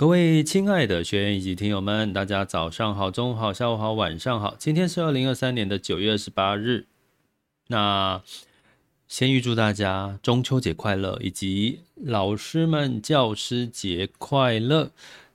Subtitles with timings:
[0.00, 4.56] 各位亲爱的学员以及听友们，大家早上好、中午好、下午好、晚上好。
[4.58, 6.86] 今天是二零二三年的九月二十八日。
[7.66, 8.22] 那
[9.06, 14.90] 先预祝大家中秋节快乐，以及老师们教师节快乐。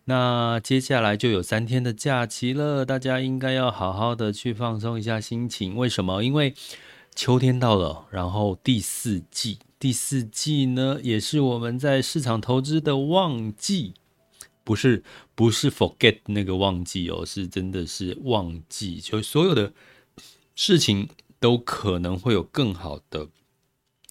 [0.05, 5.75] 那接下来就有三天的假期了，大家应该要好好的去放松一下心情。
[5.75, 6.23] 为什么？
[6.23, 6.55] 因为
[7.13, 13.93] 秋天到了，然后第四季，第四季呢，也是我们在市场投资的旺季。
[14.65, 15.01] 不是
[15.35, 19.71] 不是 forget 那个忘记哦，是真的是忘记，就所有的
[20.55, 21.07] 事情
[21.39, 23.27] 都可能会有更好的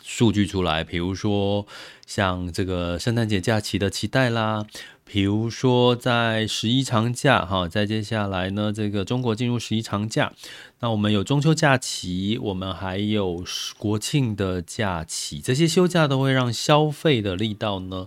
[0.02, 1.66] 数据出来，比如说
[2.06, 4.64] 像这个圣诞节假期的期待啦，
[5.02, 10.32] 比如说在十一长假哈，在接下来呢，这个中国进入十一长假，
[10.80, 13.42] 那我们有中秋假期，我们还有
[13.76, 18.06] 国庆的假期，这些休假都会让消费的力道呢。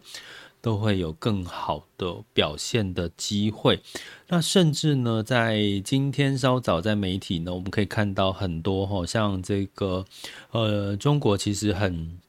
[0.68, 3.80] 都会有更好的表现的机会。
[4.28, 10.04] 那甚至呢，在今天稍早，在媒体呢，我们可以看到很多哈，像这个
[10.52, 12.20] 呃，中国其实很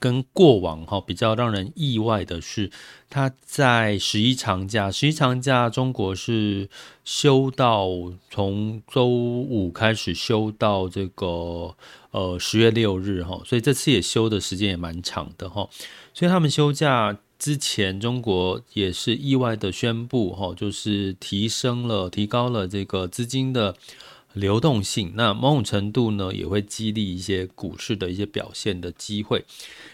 [0.00, 2.70] 跟过往哈比较让人意外的是，
[3.10, 6.70] 它在十一长假，十一长假中国是
[7.04, 7.86] 休到
[8.30, 11.76] 从周五开始休到这个
[12.10, 15.68] 呃十月六日哈，所以这次也休的时间也蛮长的哈，
[16.14, 17.18] 所以他们休假。
[17.38, 23.76] 之前中国也是意外的宣布，哈，就是提升了、提高了这个资金的
[24.32, 25.12] 流动性。
[25.16, 29.44] 那某种程度呢，也会激励一些股市的一些表现的机会。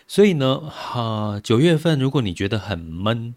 [0.06, 3.34] 所以呢，哈，九月份如果你觉得很闷，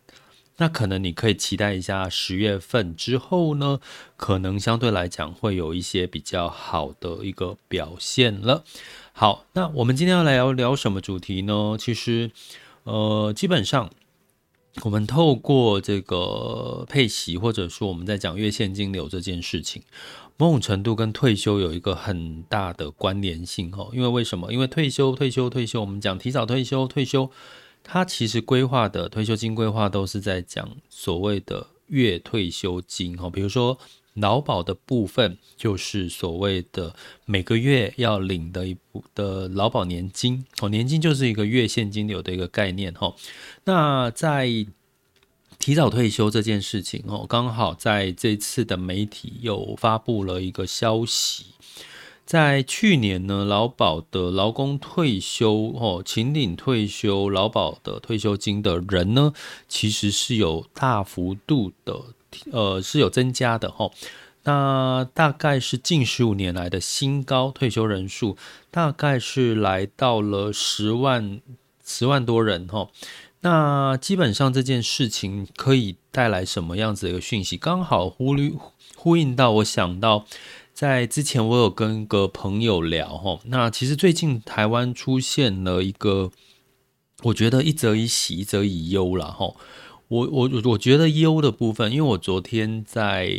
[0.58, 3.80] 那可能你可以期待一下十月份之后呢，
[4.16, 8.64] 可能相对来讲会有一些比较好的一个表现了。
[9.14, 11.76] 好，那我们今天要来聊聊什么主题呢？
[11.80, 12.30] 其实。
[12.86, 13.92] 呃，基本上，
[14.84, 19.84] 我们透过这个配息，或者说我们在讲月现金流这件事情，
[20.38, 23.90] 某种程度跟退休有一个很大的关联性哦。
[23.92, 24.54] 因为为什么？
[24.54, 27.30] 因为退休、退休、退休，我们讲提早退休、退休，
[27.84, 33.78] 它其实规划的退休金规划都是在讲所谓的月退休金哦，比如说。
[34.16, 36.96] 劳保的部分就是所谓的
[37.26, 43.14] 每个月要领的一部的劳保年金哦，年金就是一个月现金流的一个概念哈。
[43.66, 44.50] 那在
[45.60, 51.46] 提早退休这件事情哦，刚好在这次的媒体又发布了一个消息，
[52.26, 59.34] 在去年呢，劳保的劳工退休哦，请领退休劳保的退休金的人呢，
[59.68, 62.02] 其实是有大幅度的。
[62.52, 63.92] 呃，是有增加的哈，
[64.44, 68.38] 那大概是近十五年来的新高，退休人数
[68.70, 71.42] 大概是来到了十万
[71.86, 72.90] 十万多人哈。
[73.42, 77.58] 那基本上这件事情可以带来什么样子的一个讯息？
[77.58, 78.36] 刚好呼
[78.96, 80.26] 呼应到，我想到
[80.74, 86.32] 在之前我有跟一个朋友聊哈，那其实最近台湾出现了一个，
[87.22, 89.54] 我觉得一则以喜，一则以忧了哈。
[90.08, 93.32] 我我我觉得优的部分，因为我昨天在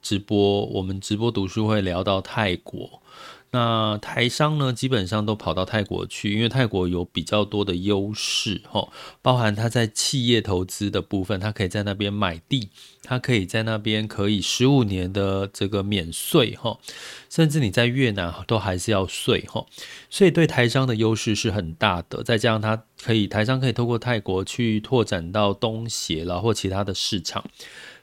[0.00, 3.02] 直播，我们直播读书会聊到泰国。
[3.52, 8.88] 那台商呢，基本上都跑到泰国去，因为泰国有比较多的优势，哈，
[9.22, 12.68] 包含他在企业投资的部分，他可以在那边买地，
[13.02, 16.78] 他可以在那边可以十五年的这个免税，哈，
[17.28, 19.66] 甚至你在越南都还是要税，哈，
[20.08, 22.22] 所以对台商的优势是很大的。
[22.22, 27.44] 再加上他可以台商可以透过泰国去拓展到东协啦或其他的市场。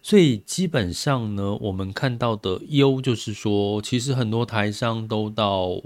[0.08, 5.82] 所以基本上呢，我们看到的优就是说，其实很多台商都到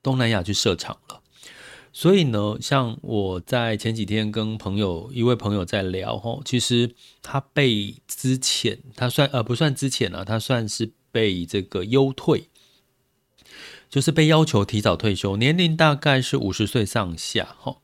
[0.00, 1.20] 东南亚去设厂了。
[1.92, 12.48] 所以呢，像我在前几天跟朋友一位朋友在聊吼，其实他被之前，他算呃不算之前啊，他算是被这个优退。
[13.92, 17.76] 就是被要求提早退休，年龄大概是五十岁上下，哈，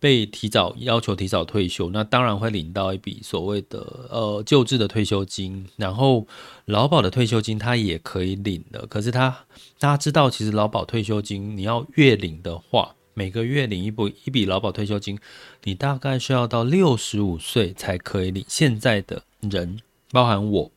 [0.00, 3.78] 被提早要求提早退休，那当然会领到一笔所谓的
[4.10, 6.26] 呃旧制的退休金，然后
[6.64, 9.44] 劳保的退休金他也可以领的，可是他
[9.78, 15.16] 大家知道，其实劳保退休金你要月领的话，每个月领一笔一笔劳保退休金，
[15.62, 18.44] 你大概是要到六十五岁才可以领。
[18.48, 19.78] 现在的人，
[20.10, 20.72] 包含我，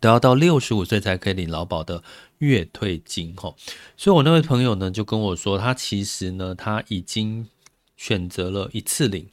[0.00, 2.02] 都要到六十五岁才可以领劳保的
[2.44, 3.34] 月退金。
[3.36, 3.56] 吼，
[3.96, 7.48] 所以我那位朋友呢，就跟我说，他其实呢，他已经
[7.96, 9.26] 选择了一次领，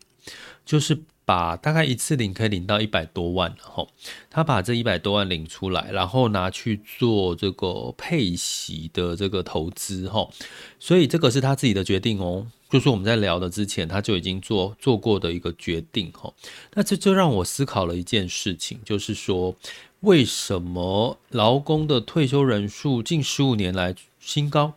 [0.65, 1.03] 就是。
[1.23, 3.87] 把大概一次领可以领到一百多万，吼，
[4.29, 10.33] 他把这一百多万领出来，然后拿去做这个配息的这个投资，吼，
[10.77, 16.33] 所以这个是他自己的决定哦，就是我们在聊的之前他就已经做做过的一个决定，吼，
[16.73, 19.55] 那这就让我思考了一件事情，就是说
[20.01, 24.73] 为什么劳工的退休人数近十五年来新高？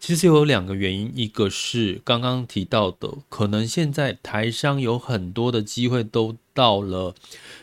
[0.00, 7.14] 其实有两个原因，一个是刚刚提到的，可能现在台商有很多的机会都到了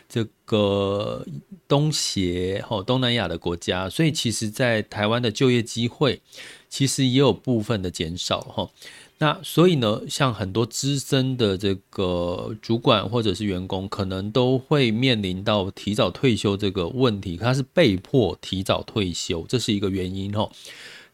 [0.08, 1.26] 这个
[1.66, 6.20] 东协、哦东南亚的国家，所以其实，在台湾的就业机会
[6.68, 8.70] 其实也有部分的减少哈。
[9.18, 20.50] 那所以呢，像很多资深的这个主管或者是员工，可能都会面临到提早退休这个问题，他是被迫提早退休，这是一个原因哦。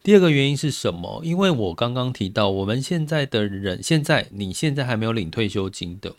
[0.03, 1.21] 第二个原因是什么？
[1.23, 6.13] 因为我刚刚提到，我们现在的人，现在你现在还没有领退休金的，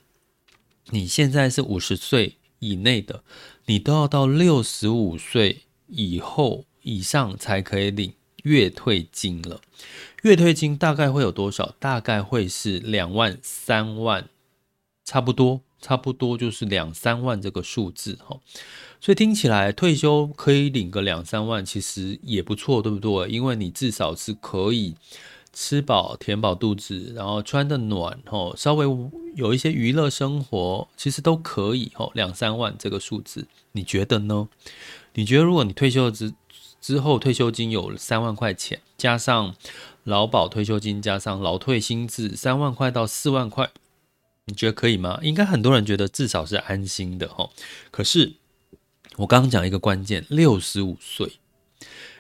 [0.88, 3.22] 你现在是五十岁以内的，
[3.66, 9.60] 你都要到六十五岁以后以上才可以领月退金了。
[10.22, 11.74] 月退金大概会有多少？
[11.78, 14.26] 大概会是两万、三万，
[15.04, 18.38] 差不多，差不多就是两三万这个数字哈。
[19.00, 23.28] 所以听起来退休可以领个两三万，其实也不错，对不对？
[23.28, 24.94] 因为你至少是可以
[25.52, 28.86] 吃饱、填饱肚子，然后穿得暖，吼，稍微
[29.34, 34.48] 有一些娱乐生活，其实都可以，吼，两三万这个数字，你觉得呢？
[35.12, 36.32] 你觉得如果你退休之
[36.84, 39.54] 之后退休金有三万块钱，加上
[40.02, 43.70] 劳保退休金，加上劳退薪资，三万块到四万块，
[44.44, 45.18] 你觉得可以吗？
[45.22, 47.50] 应该很多人觉得至少是安心的，吼，
[47.90, 48.34] 可是。
[49.16, 51.34] 我刚刚讲一个关键，六十五岁，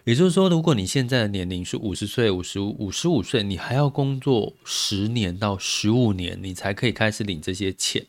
[0.04, 8.06] 也就是说，如果你现在的年龄是五十岁、五十五、五十五岁，你还要工作十年到十五年，你才可以开始领这些钱。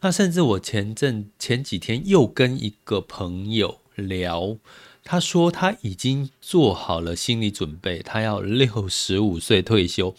[0.00, 4.56] 那甚至我前阵前几天又跟一个朋友聊，
[5.04, 10.14] 他说他已经做好了心理准备，他要六十五岁退休，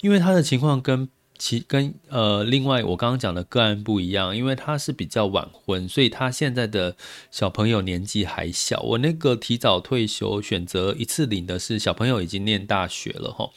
[0.00, 1.08] 因为他的情况跟。
[1.38, 6.96] 其跟呃，另外我刚刚讲的个案不一样，因为他是比较晚婚，所以他现在的
[7.30, 8.80] 小朋友年纪还小。
[8.80, 13.50] 我那个提早退休选择一次领的是小朋友已经念大学了齁。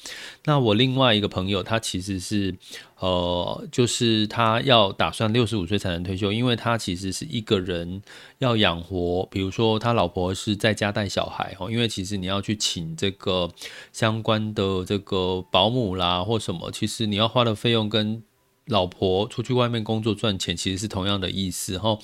[0.46, 2.56] 那我另外一个朋友，他其实是。
[3.00, 8.02] 呃，就是他要打算六十五岁才能退休，因为他其实是一个人
[8.40, 13.50] 要养活，比如说他老婆是在家带小孩哦，因为其实你要去请这个
[13.94, 18.24] 相关的这个保姆啦或什么，其实你要花的费费用跟。
[18.69, 21.98] 老婆出去外面工作赚钱，其实是同样的意思哈。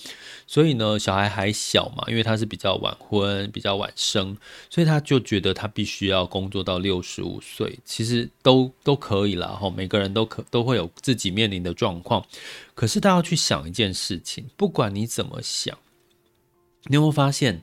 [0.47, 4.35] 所以呢，小孩还小嘛，因为他是比较晚婚、比较晚生，
[4.67, 9.69] 所以他就觉得他必须要工作到六十五岁，其实都都可以了哈。
[9.69, 12.25] 每个人都可都会有自己面临的状况，
[12.73, 15.77] 可是他要去想一件事情，不管你怎么想，
[16.85, 17.61] 你有没有发现，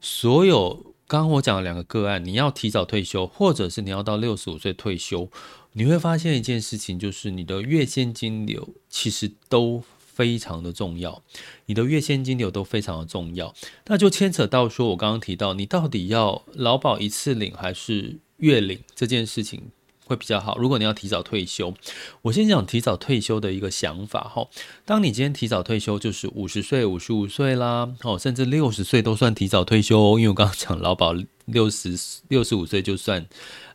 [0.00, 5.28] 所有刚刚我讲的两个个案，你要提早退休，或者是你要到六十五岁退休。
[5.76, 11.20] 你会发现一件事情，就是你的月现金流其实都非常的重要，
[11.66, 13.52] 你的月现金流都非常的重要，
[13.86, 19.62] 那就牵扯到说，我刚刚提到，你到底要劳保一次领还是月领这件事情
[20.04, 20.56] 会比较好。
[20.58, 21.74] 如果你要提早退休，
[22.22, 24.48] 我先讲提早退休的一个想法哈。
[24.84, 31.14] 当你今天提早退休，就是五十岁、五十五岁啦，哦，甚至六十岁都算提早退休哦，因为我刚刚讲劳保
[31.46, 33.26] 六十六十五岁就算。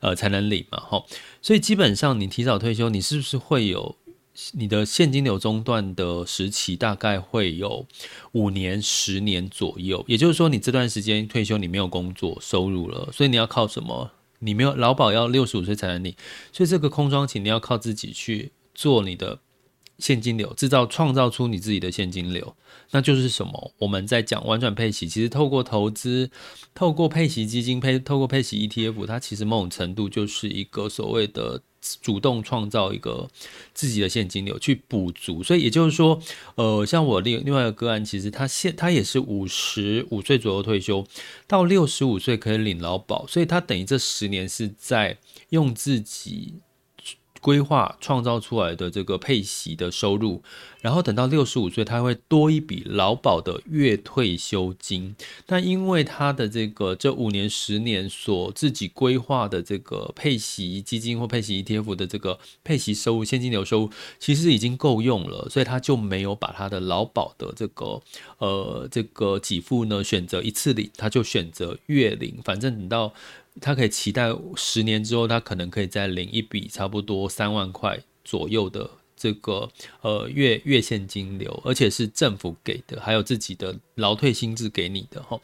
[0.01, 1.05] 呃，才能领嘛，吼，
[1.41, 3.97] 所以基本上你提早退休，你是不是会有
[4.53, 6.77] 你的现金流中断的时期？
[6.77, 7.85] 大概会有
[8.31, 10.01] 五年、十年左右。
[10.07, 14.09] 也就是说，你这段时间退休，你没有工作收入了，所以你要靠什么？
[14.39, 16.15] 你没有劳保，要六十五岁才能领，
[16.51, 19.39] 所以这个空窗期你要靠自己去做你的。
[19.99, 22.55] 现金流制造创造出你自己的现金流，
[22.91, 23.73] 那就是什么？
[23.79, 26.31] 我们在讲完转配息，其实透过投资，
[26.73, 31.61] 透过配息基金配，透过配息 ETF，它其实某种程度就是一个所谓的
[32.01, 33.29] 主动创造一个
[33.73, 35.43] 自己的现金流去补足。
[35.43, 36.21] 所以也就是说，
[36.55, 41.05] 呃，像我另另外一个个案，其实他现他也是五十五岁左右退休，
[41.47, 45.17] 到六十五岁可以领劳保，所以他等于这十年是在
[45.49, 46.55] 用自己。
[47.41, 50.41] 规划创造出来的这个配息的收入，
[50.81, 55.15] 然后等到六十五岁，他会多一笔劳保的月退休金。
[55.45, 68.01] 但因为他的这个这五年、十年所自己规划的这个配息基金或配息 ETF 的这个配息收入、现金流收入，其实已经够用了，所以他就没有把他的劳保的这个
[68.37, 73.13] 呃这个给付呢选择一次领，他就选择月领，反正等到。
[73.61, 79.69] 他可以期待十年之后，他可能可以再领一笔差不多三万块左右的这个
[80.01, 85.39] 呃月月现金流，而且是政府给的，还有自己的劳退薪资给你的哈。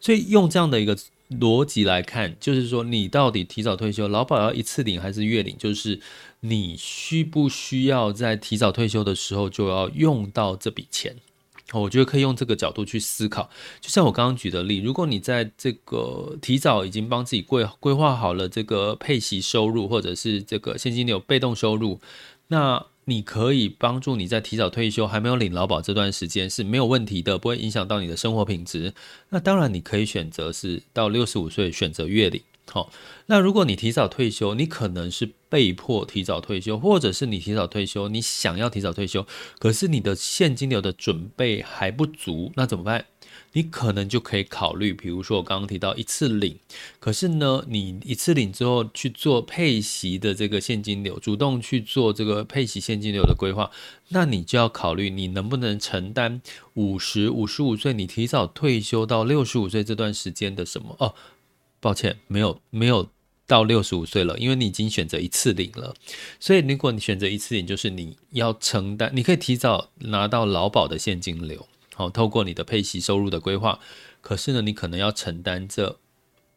[0.00, 0.96] 所以用这样的一个
[1.38, 5.56] 逻辑来看，就是说你到底提早退休，劳保要一次领还是月领？
[5.56, 6.00] 就是
[6.40, 11.16] 你需不需要在提早退休的时候就要用到这笔钱？
[11.72, 13.48] 我觉得可以用这个角度去思考，
[13.80, 22.00] 就像我刚刚举的例，如果你在这个提早已经帮自己规规划好了这个配息收入，或者是这个现金流被动收入，
[22.48, 28.92] 那你可以帮助你在提早退休还没有领劳保这段时间是没有问题的，不会影响到你的生活品质。
[29.28, 32.42] 那当然你可以选择是到六十五岁选择月领。
[32.70, 32.92] 好，
[33.26, 39.26] 那如果你提早退休，你可能是被迫提早退休，或者是你提早退休，你想要提早退休，
[39.58, 43.06] 可是你的现金流的准备还不足，那怎么办？
[43.52, 46.56] 你可能就可以考虑，比如说我刚刚提到一次领，
[47.00, 53.68] 可是呢，你一次领之后去做配息的这个现金流，主动去做这个配息现金流的规划，
[54.10, 56.40] 那你就要考虑你能不能承担
[56.74, 61.14] 五十五十五岁你提早退休到六十五岁这段时间的什么哦。
[61.80, 63.08] 抱歉，没有没有
[63.46, 65.94] 到六十五岁了，因为你已经选择一次领了，
[66.38, 73.80] 所以如果你选择一次领，就是你要承担，你可以提早拿到劳保的现金流，好，透过你的配息收入的规划，
[74.20, 75.98] 可是呢，你可能要承担这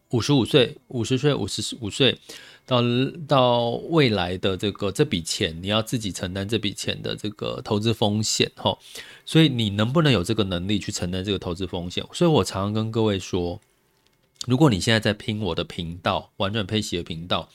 [0.09, 2.19] 五十五岁、五十岁、五十五岁
[2.65, 2.83] 到
[3.27, 8.77] 到未来的这个这笔钱，你要自己承担这笔钱的这个投资风险，哈，
[9.25, 12.05] 所以你能不能有这个能力去承担这个投资风险？
[12.11, 13.61] 所以我常常跟各位说。
[14.45, 17.49] 如果你现在在听我的频道，玩转配息的频道，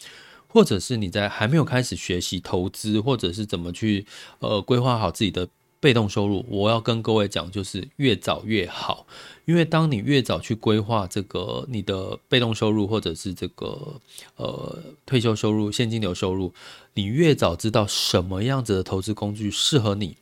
[0.49, 4.07] 或者是你在还没有开始学习投资，或者是怎么去
[4.39, 5.49] 呃规划好自己的
[5.81, 9.07] 被动收入，我要跟各位讲，就是越早越好，
[9.45, 14.01] 因为当你越早去规划这个你的被动收入，或者是这个
[14.37, 16.53] 呃退休收入、现金流收入，
[16.95, 20.17] 你越早知道什么样子的投资工具适合你。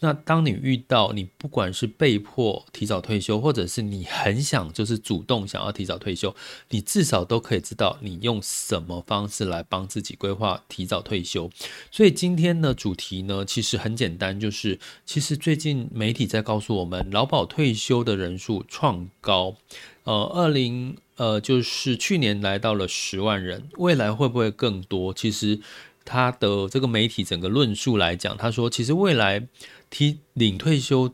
[0.00, 6.32] 那当你遇到你不管是被迫提早退休，或者是你很想就是主动想要提早退休，
[6.70, 11.50] 你至少都可以知道你用什么方式来帮自己规划提早退休。
[11.90, 19.56] 所以今天的主题呢，其实很简单，就是其实最近媒体在告诉我们，劳保退休的人数创高，
[20.04, 25.12] 呃，二零呃就是去年来到了十万人，未来会不会更多？
[25.12, 25.58] 其实
[26.04, 29.48] 他的这个媒体整个论述来讲，他说其实未来。
[29.90, 31.12] 提领退休、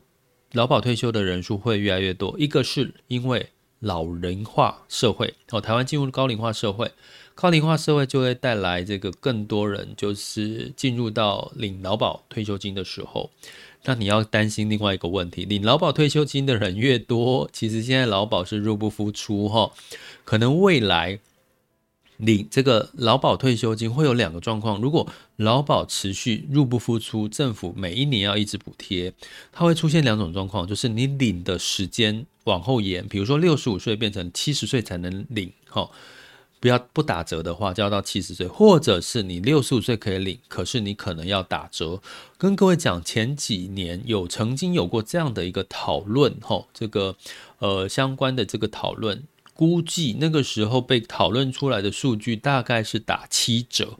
[0.51, 2.35] 劳保退休的人数会越来越多。
[2.37, 6.91] 一个是因为老龄化社会，哦，台湾进入高龄化社会，
[7.33, 13.29] 高龄化社会就会带来这个更多人就是进入到领劳保退休金的时候，
[13.83, 19.71] 那你要担心另外一个问题：领劳保退休金的人越多，其实现在劳保是入不敷出，哈，
[20.23, 21.19] 可能未来。
[22.17, 29.13] 领这个劳保退休金会有两个状况，如果劳保持续入不敷出，政府每一年要一直补贴，
[29.51, 35.89] 它会出现两种状况，就是你领的时间往后延，比如说六十五岁变成七十岁才能领，哈，
[36.61, 42.01] 不要不打折的话就要到七十岁，或者是你六十五岁可以领，可是你可能要打折。
[42.37, 47.15] 跟各位讲，前几年有曾经有过这样的一个讨论，哈，这个
[47.59, 49.23] 呃相关的这个讨论。
[49.55, 53.99] 估计那个时候被讨论出来的数据大概是打七折，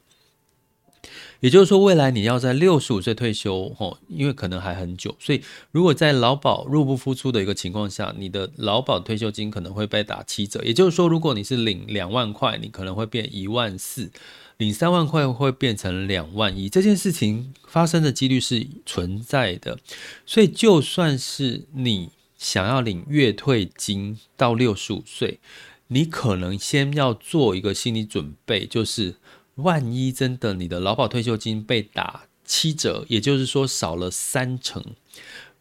[1.40, 10.62] 也就是说，未来你要在六十五岁退休，吼，因为可能还很久，所以如果在劳保入不敷出的一个情况下，你的劳保退休金可能会被打七折。
[10.66, 14.10] 也就是说，如果你是领两万块，你可能会变一万四；
[14.58, 16.68] 领三万块会变成两万一。
[16.68, 19.80] 这件事情发生的几率是存在的，
[20.26, 22.10] 所以就算是你。
[22.46, 25.40] 想要领月退金到六十五岁，
[25.88, 29.16] 你可能先要做一个心理准备，就是
[29.56, 34.94] 万一真的你的劳保退休金被打七折，也就是说少了三成。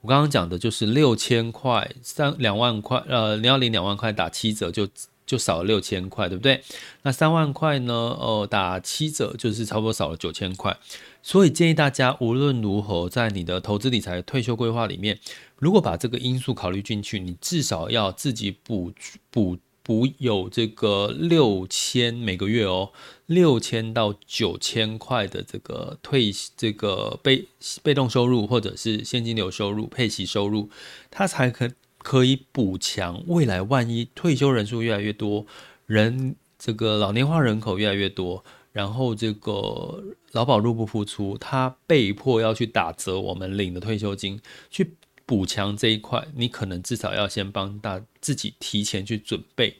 [0.03, 4.87] 我刚刚讲的就是六千块三两万块，呃，你要领两万块打七折就
[5.26, 6.62] 就少了六千块，对不对？
[7.02, 7.95] 那三万块呢？
[7.95, 10.76] 呃，打七折就是差不多少了九千块。
[11.23, 15.19] 所以建议大家无论如何，在你的投资理财、退休规划里面，
[15.57, 18.93] 如果把这个因素考虑进去，你至少要自己补
[19.31, 22.90] 补补有这个六千每个月哦，
[23.26, 27.47] 六千到九千块的这个退这个被
[27.83, 30.69] 被动收入或者是现金流收入、配息收入，
[31.11, 31.71] 它才可
[32.05, 35.45] 可以补强未来万一退休人数越来越多，
[35.87, 44.95] 人这个老年化人口越来越多，然后这个劳保入不敷出，他被迫要去打折我们领的退休金去。
[45.27, 49.79] 补强这一块，你可能至少要先帮大自己提前去准备，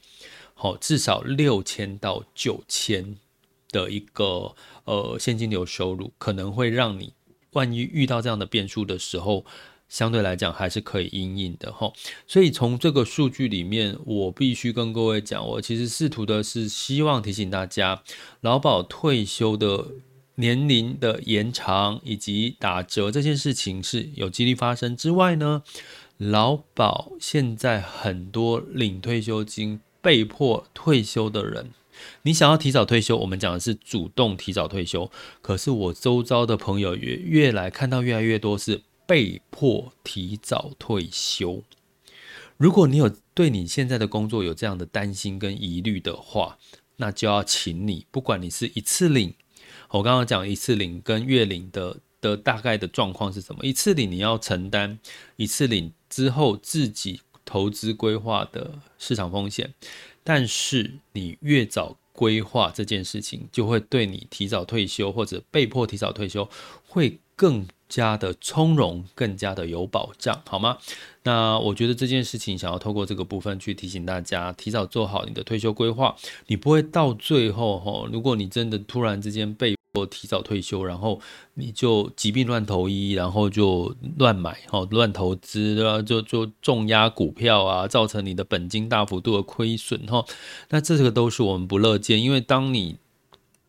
[0.55, 3.15] 好，至少六千到九千
[3.69, 4.55] 的一个
[4.85, 7.13] 呃现金流收入，可能会让你
[7.51, 9.45] 万一遇到这样的变数的时候，
[9.89, 11.91] 相对来讲还是可以因应的哈。
[12.27, 18.03] 所以从这个数据里面，我必须跟各位讲，我其实试图的是希望提醒大家，
[18.41, 19.87] 劳保退休的。
[20.37, 25.63] 年龄的延长以及打折这件事情是有几率发生之外呢，
[26.17, 31.71] 劳保现在很多领退休金被迫退休的人，
[32.23, 35.09] 你想要提早退休，我们讲的是主动提早退休，
[35.41, 41.63] 可是我周遭的朋友也越来看到越来越多是被迫提早退休。
[42.57, 46.57] 如果你有对你现在的工作有这样的担心跟疑虑的话，
[46.97, 49.33] 那就要请你，不管你是一次领。
[49.89, 53.65] 我刚刚讲一次领跟月领的的大概的状况是什么？
[53.65, 54.97] 一次领你要承担
[55.35, 59.73] 一次领之后自己投资规划的市场风险，
[60.23, 66.49] 但是你越早规划这件事情，就会对你提早退休或者被迫提早退休
[66.87, 70.77] 会更加的从容，更加的有保障，好吗？
[71.23, 76.15] 那我觉得这件事情想要透过这个部分去提醒大家，提早做好你的退休规划，
[76.47, 81.19] 你不会到最后哈，如果你真的突然之间被迫提早退休，然后
[81.53, 86.01] 你就疾病乱投医，然后就乱买哈，乱投资，对吧？
[86.01, 90.25] 就就重压股票啊，造成你的本金大幅度的亏损哈。
[90.69, 92.97] 那这个都是我们不乐见，因为当你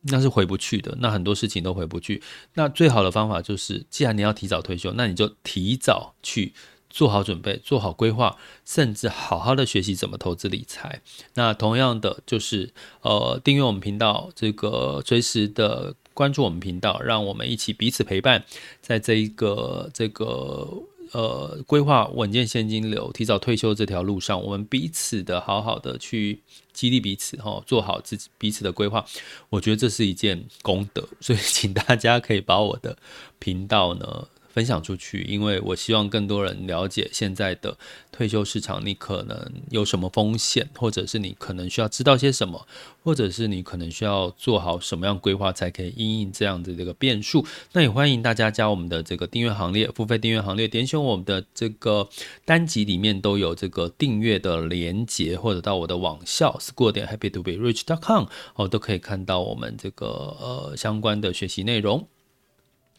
[0.08, 2.22] 那是回不去的，那很多事情都回不去。
[2.54, 6.52] 那最好的方法就是，既然你要提早退休，那你就提早去
[6.90, 11.02] 做好准备，做好规划，甚至好好的学习怎么投资理财。
[11.34, 12.72] 那同样的，就是
[13.02, 18.44] 呃，订阅我们频道，这个随时的关注我们频道，让我们一起彼此陪伴，
[18.80, 20.68] 在这一个这个。
[21.12, 26.40] 呃，规划稳健现金流、提早退休这条路上，我们彼此的好好的去
[26.72, 29.04] 激励彼此，哈，做好自己彼此的规划，
[29.48, 32.96] 我觉得这是一件功德，所以请大家可以把我的
[33.38, 34.28] 频道呢。
[34.56, 37.76] 分享出去，因为我希望更多人了解现在的
[38.10, 42.66] 退休市场，你可能有什么风险，或者是你可能需要知道些什么，
[43.02, 47.44] 或者是你可能需要做好什么样规划，才可以因应这样的这个变数。
[47.72, 52.08] 那也欢迎大家加我们的这个订阅行列，付费订阅行列，点选我们的这个
[52.46, 60.06] 单集里面都有这个订阅的连接，或者到我的网校 school 点 happy to be rich dot com 哦，都可以看到我们这个
[60.40, 62.08] 呃相关的学习内容。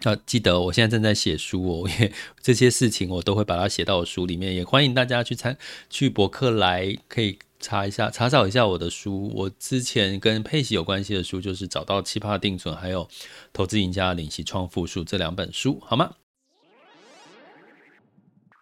[0.03, 4.53] 要、啊、记得，我现在正在写书哦，因为这些事情我都会把它写到我书里面。
[4.53, 5.57] 也欢迎大家去参
[5.89, 9.31] 去博客来，可以查一下、查找一下我的书。
[9.33, 13.07] 我之前跟配息有关系的书，就是找到奇葩定存，还有
[13.51, 16.11] 投资赢家领息创富术这两本书，好吗？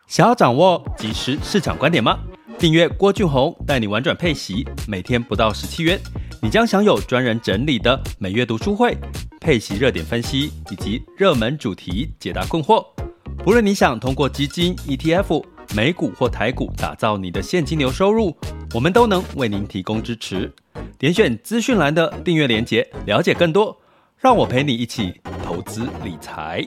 [0.08, 2.20] 想要掌握即时市场观点吗？
[2.58, 6.00] 订阅郭俊宏带你玩转配息，每天不到十七元，
[6.42, 8.98] 你将享有专人整理的每月读书会。
[9.46, 12.84] 配息热点分析以及热门主题解答困惑，
[13.44, 18.36] 不论你想通过基金、ETF、美股或台股打造你的现金流收入，
[18.74, 20.52] 我们都能为您提供支持。
[20.98, 23.80] 点选资讯栏的订阅连结，了解更多。
[24.18, 26.66] 让我陪你一起投资理财。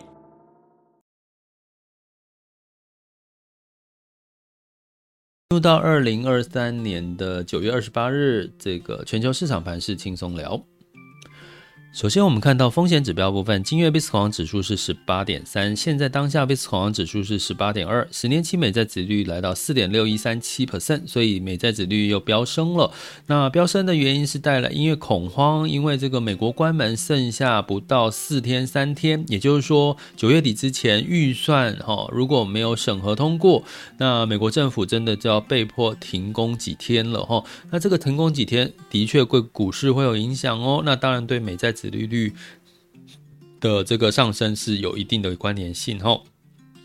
[5.50, 10.64] 入到二零二三年的九月二十八日，这个全球市场盘势轻松聊。
[11.90, 22.92] 首先，我们看到风险指标部分，今月 VIX 恐慌指数是十八点三，现在当下 VIX 恐慌指数是十八点二，十年期美债殖率来到四点六一三七 percent，所以美债殖率又飙升了。
[23.26, 33.64] 那飙升的原因是带来因为恐慌，因为这个美国关门剩下不到四天三天，也就是说九月底之前预算哈如果没有审核通过，
[33.96, 37.42] 那美国政府真的就要被迫停工几天了哈。
[37.70, 40.82] 那这个停工几天的确对股市会有影响哦。
[40.84, 42.32] 那当然对美债子利率
[43.60, 46.24] 的这个上升是有一定的关联性哦，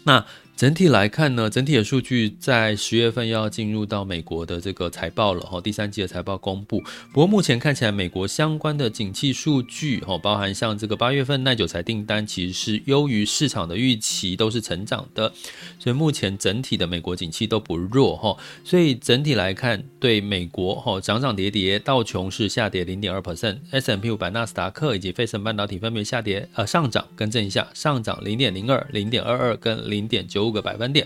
[0.04, 0.26] 那
[0.64, 6.82] 整体来看呢，整体的数据在十月份要进入到美国的这个财报了哈，第三季的财报公布。
[7.12, 15.30] 不过目前看起来，美国相关的景气数据哈，包含像这个八月份耐久材订单，其实是优于市场的预期，都是成长的。
[15.78, 18.38] 所以目前整体的美国景气都不弱哈。
[18.64, 30.53] 所以整体来看，对美国哈涨涨跌跌，道琼是下跌零点二 percent，S&P 五百、纳斯达克以及费城半导体分别下跌呃上涨，更正一下，上涨零点零二、零点二二跟零点九。
[30.54, 31.06] 个百分点，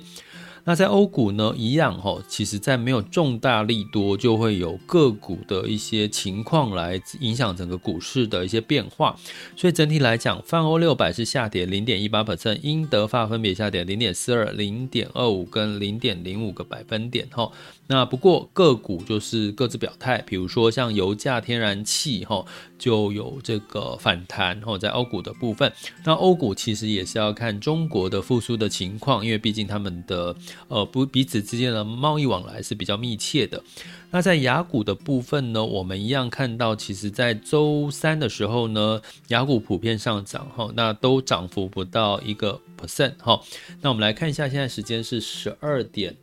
[0.65, 9.15] 那在欧股呢，一样哈，其实在没有重大利多，就会有个股的一些情况来影响整个股市的一些变化。
[9.55, 17.49] 所以整体来讲，泛欧六百是下跌零点一八百分英德法分别下跌零点四二、零点二五跟零点零五个百分点哈。
[17.87, 22.45] 那不过个股就是各自表态，比如说像油价、天然气哈，
[22.77, 25.71] 就有这个反弹哈，在欧股的部分。
[26.03, 30.35] 那欧股其实也是要看中国的复苏的情况，因为毕竟他们的
[30.67, 33.63] 呃不彼此之间的贸易往来是比较密切的。
[34.09, 43.41] 那在雅股的部分呢，我们一样看到，其实在周三的时候呢，雅股普遍上涨哈，那都涨幅不到一个 percent 哈。
[43.81, 46.15] 那我们来看一下，现在时间是十二点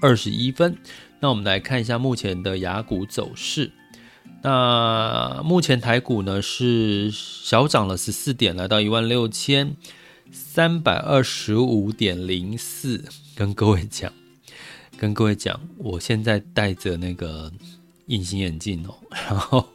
[0.00, 0.76] 二十一分。
[1.20, 3.72] 那我们来看一下目前的亚股走势。
[4.42, 9.74] 那目前台股呢是小涨了十四点，来到一万六千
[10.30, 13.04] 三百二十五点零四。
[13.34, 14.12] 跟各位讲，
[14.98, 17.50] 跟各位讲，我现在戴着那个
[18.06, 19.66] 隐形眼镜哦，然后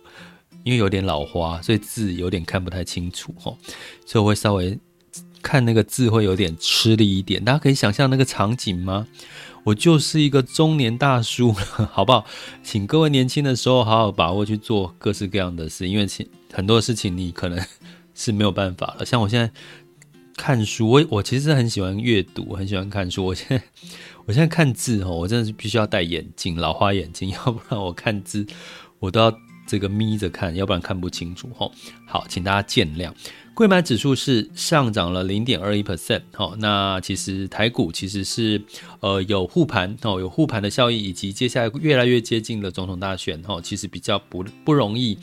[0.64, 3.58] 因为有点老花，所以字有点看不太清楚哦，
[4.06, 4.78] 所以我会稍微
[5.42, 7.44] 看那个字会有点吃力一点。
[7.44, 9.08] 大家可以想象那个场景吗？
[9.70, 11.54] 我就是一个中年大叔，
[11.92, 12.26] 好不好？
[12.64, 16.08] 请各位年轻的时候好好把握去做各式各样的事，因为
[16.52, 17.64] 很多事情你可能
[18.16, 19.06] 是没有办法了。
[19.06, 19.52] 像我现在
[20.36, 23.24] 看书，我我其实很喜欢阅读，很喜欢看书。
[23.24, 23.64] 我现在
[24.26, 28.44] 我现在看字哦，我真的是必须要戴眼镜，老花眼镜， 要不然我看字
[28.98, 29.32] 我都要
[29.68, 31.48] 这个眯着看，要不然看不清楚。
[31.56, 31.72] 吼，
[32.08, 33.14] 好，请大家见谅。
[33.60, 38.62] 柜买指数是上涨了零点二一 percent，好，那其实台股其实是
[39.02, 45.18] 呃有护盘哦，有护盘的效益，以及接下来越来越接近的总统大选哈，其实比较不不容易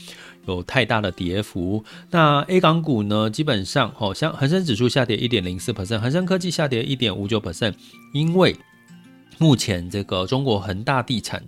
[0.47, 1.83] 有太大的跌幅。
[2.11, 7.73] 那 A 港股呢，基本上好像恒生指数下跌一点零四 percent，恒生科技下跌一点五九 percent，
[8.13, 8.55] 因为
[9.39, 11.43] 目前这个中国恒大地产。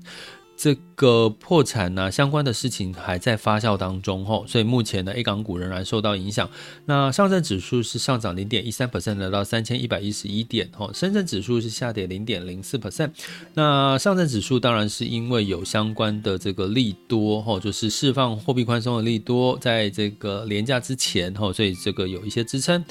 [0.59, 6.51] 这个破产呐、啊，相关的事情还在发酵当中吼，所以目前的 A 港股仍然受到影响。
[6.85, 13.13] 那上证指数是上涨零点一三 percent，来到三千一百一十一点吼，深圳指数是下跌零点零四 percent。
[13.55, 22.85] 那上证指数当然是因为有相关的这个利多吼，就是释放货币宽松的利多，在这个连假之前吼，所以这个有一些支撑。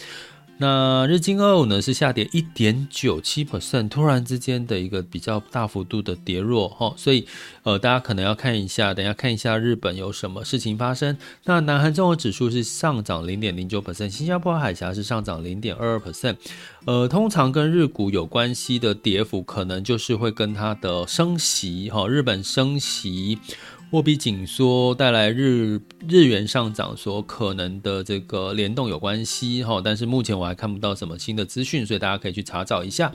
[0.60, 7.28] 那日经二五呢是下跌一点九七 percent，突然之间的一个比较大幅度的跌落哈，所以
[7.62, 11.15] 呃大家可能要看一下，等一下看一下日本有什么事情发生。
[11.43, 16.38] 那南韩综合指数是上涨零点零九 percent，新加坡海峡是上涨零点二二 percent。
[16.86, 23.38] 呃，通常跟日股有关系的跌幅，可能就是会跟它的升息哈，日本升息。
[23.89, 33.12] 货币紧缩带来日日元上涨所可能的这个联动有关系哈，但是目前我还看不到什么新的资讯，所以大家可以去查找一下。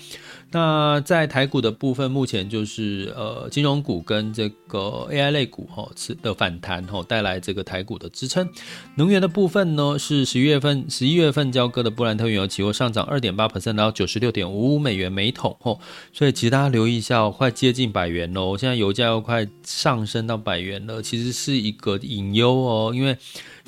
[0.50, 8.48] 那在台股的部分，目前就是呃金融股跟这个 AI 类股哈是的反弹哈，带来这个台股的支撑。
[8.96, 15.78] 能源的部分呢，是十一月份十一月份交割的布兰特原油期货上涨二点八 percent，到九十六点五五美元每桶哈，
[16.14, 23.16] 所以其实大家留意一下，快接近百元喽，现在油价又快上升到百元了，其实是一个隐忧哦，因为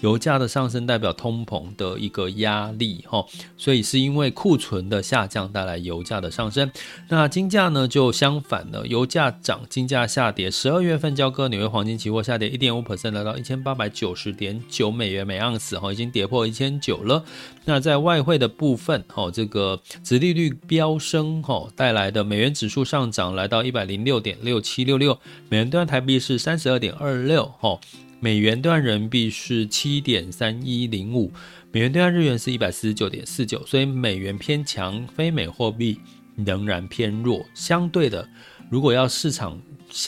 [0.00, 3.24] 油价的上升代表通膨的一个压力哈，
[3.56, 6.70] 所以是因为库存的下降带来油价的上升。
[7.08, 10.50] 那金价呢就相反了，油价涨，金价下跌。
[10.50, 17.24] 十二月份交割纽约黄金期货下跌一点五 percent，来到一千八百九十点九美元每盎司哈，已经跌破一千九了。
[17.64, 27.78] 那在外汇的部分哈，这个殖利率飙升哈带来的美元指数上涨，来到一百零六点六七六六，美元兑台币是三十二点二六哈。
[28.24, 31.30] 美元兑换人民币是七点三一零五，
[31.70, 36.00] 美元兑换日元是一百四十九点四九，所以美元偏强，非美货币
[36.34, 37.44] 仍然偏弱。
[37.52, 38.26] 相对的，
[38.70, 39.60] 如果要市场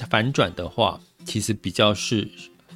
[0.08, 2.26] 反转的话，其实比较是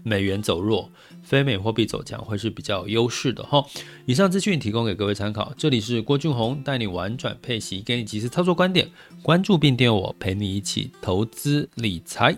[0.03, 3.65] 美元走弱，非美货币走强，会是比较优势的哈。
[4.05, 8.87] 以上资讯提供给各位参考，这里是郭俊宏带你玩转配息，给你及时操作观点，
[9.23, 12.37] 关注并订阅我，陪你一起投资理财。